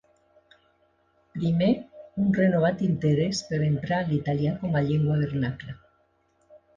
[1.33, 1.67] Primer,
[2.23, 5.77] un renovat interès per emprar l’italià com a llengua vernacla.